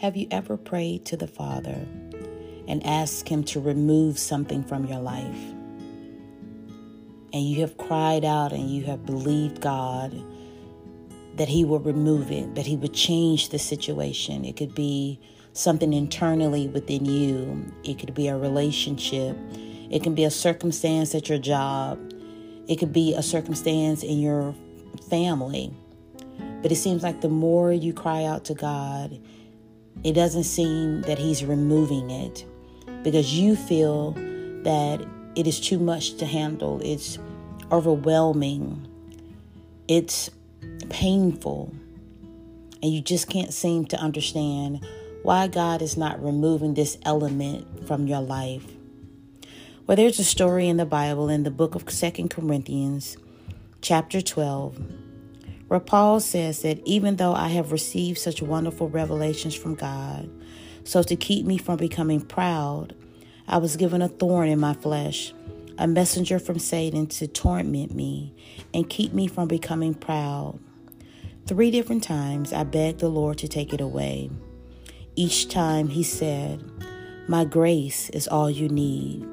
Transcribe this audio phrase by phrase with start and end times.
[0.00, 1.84] Have you ever prayed to the Father
[2.68, 5.52] and asked Him to remove something from your life?
[7.32, 10.24] And you have cried out and you have believed God
[11.34, 14.44] that He will remove it, that He would change the situation.
[14.44, 15.18] It could be
[15.52, 19.36] something internally within you, it could be a relationship,
[19.90, 21.98] it can be a circumstance at your job,
[22.68, 24.54] it could be a circumstance in your
[25.10, 25.74] family.
[26.62, 29.18] But it seems like the more you cry out to God,
[30.04, 32.44] it doesn't seem that He's removing it
[33.02, 34.12] because you feel
[34.62, 36.80] that it is too much to handle.
[36.82, 37.18] It's
[37.70, 38.86] overwhelming.
[39.86, 40.30] It's
[40.88, 41.72] painful.
[42.82, 44.84] And you just can't seem to understand
[45.22, 48.66] why God is not removing this element from your life.
[49.86, 53.16] Well, there's a story in the Bible in the book of Second Corinthians,
[53.80, 54.78] chapter 12
[55.68, 60.28] where Paul says that even though I have received such wonderful revelations from God,
[60.84, 62.94] so to keep me from becoming proud,
[63.46, 65.32] I was given a thorn in my flesh,
[65.78, 68.34] a messenger from Satan to torment me
[68.74, 70.58] and keep me from becoming proud.
[71.46, 74.30] Three different times I begged the Lord to take it away.
[75.16, 76.62] Each time he said,
[77.26, 79.26] My grace is all you need.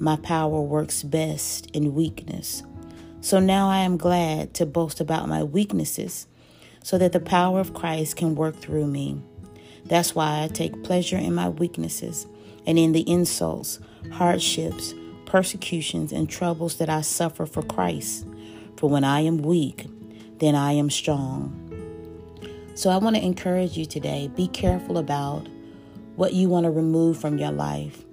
[0.00, 2.62] My power works best in weakness.
[3.20, 6.26] So now I am glad to boast about my weaknesses
[6.84, 9.20] so that the power of Christ can work through me.
[9.84, 12.26] That's why I take pleasure in my weaknesses
[12.66, 13.80] and in the insults,
[14.12, 14.94] hardships,
[15.26, 18.26] persecutions, and troubles that I suffer for Christ.
[18.76, 19.86] For when I am weak,
[20.38, 21.64] then I am strong.
[22.74, 25.48] So I want to encourage you today be careful about
[26.14, 28.04] what you want to remove from your life.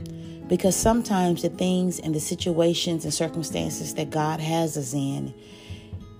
[0.47, 5.33] Because sometimes the things and the situations and circumstances that God has us in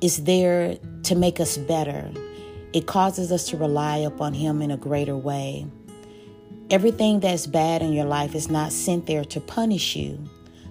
[0.02, 2.09] is there to make us better.
[2.73, 5.68] It causes us to rely upon Him in a greater way.
[6.72, 10.19] Everything that's bad in your life is not sent there to punish you.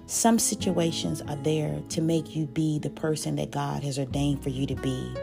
[0.05, 4.49] Some situations are there to make you be the person that God has ordained for
[4.49, 5.15] you to be,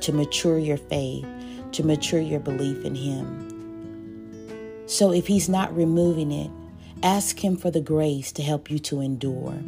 [0.00, 1.26] to mature your faith,
[1.72, 4.86] to mature your belief in Him.
[4.86, 6.50] So if He's not removing it,
[7.02, 9.58] Ask Him for the grace to help you to endure.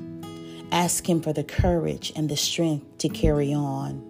[0.70, 4.02] Ask Him for the courage and the strength to carry on.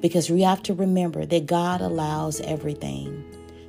[0.00, 3.22] Because we have to remember that God allows everything,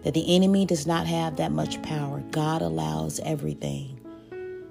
[0.04, 2.24] that the enemy does not have that much power.
[2.32, 4.00] God allows everything.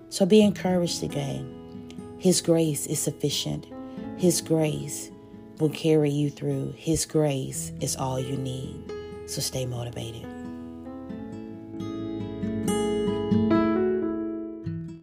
[0.08, 1.44] So be encouraged today.
[2.16, 3.66] His grace is sufficient.
[4.16, 5.10] His grace
[5.58, 6.72] will carry you through.
[6.78, 8.82] His grace is all you need.
[9.26, 10.39] So stay motivated.